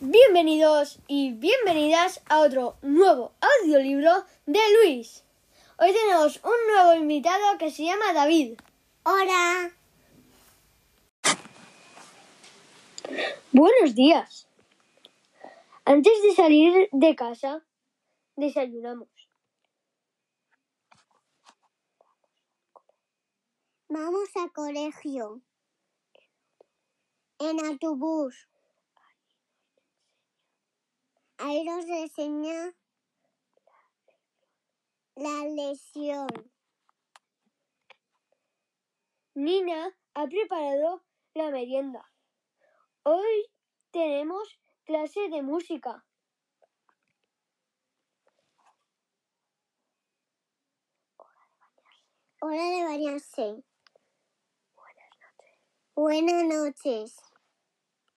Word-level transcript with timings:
Bienvenidos 0.00 1.00
y 1.08 1.32
bienvenidas 1.32 2.22
a 2.28 2.38
otro 2.38 2.76
nuevo 2.82 3.32
audiolibro 3.40 4.24
de 4.46 4.60
Luis. 4.74 5.24
Hoy 5.76 5.92
tenemos 5.92 6.36
un 6.44 6.72
nuevo 6.72 6.94
invitado 6.94 7.58
que 7.58 7.72
se 7.72 7.82
llama 7.82 8.12
David. 8.12 8.60
Hola. 9.02 9.72
Buenos 13.50 13.96
días. 13.96 14.46
Antes 15.84 16.22
de 16.22 16.32
salir 16.32 16.88
de 16.92 17.16
casa, 17.16 17.66
desayunamos. 18.36 19.08
Vamos 23.88 24.28
al 24.36 24.52
colegio. 24.52 25.42
En 27.40 27.66
autobús. 27.66 28.46
Ahí 31.48 31.64
nos 31.64 31.86
enseña 31.86 32.74
la 35.14 35.46
lesión. 35.46 36.28
Nina 39.32 39.96
ha 40.12 40.26
preparado 40.26 41.06
la 41.32 41.50
merienda. 41.50 42.06
Hoy 43.02 43.50
tenemos 43.92 44.60
clase 44.84 45.30
de 45.30 45.40
música. 45.40 46.04
Hora 52.42 52.62
de 52.62 52.84
bañarse. 52.84 53.64
Buenas 55.94 56.44
noches. 56.44 57.27